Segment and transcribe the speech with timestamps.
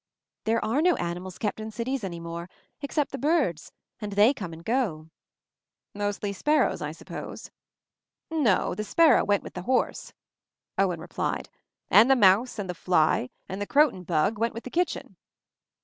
[0.45, 2.49] "There are no animals kept in cities any more—
[2.81, 5.07] except the birds— and they come and
[5.93, 7.51] "Mostly sparrows, I suppose?"
[8.31, 10.11] "Nb; the sparrow went with the horse,"
[10.75, 11.49] Owen replied.
[11.91, 15.17] "And the mouse, the fly and the croton bug went with the kitchen."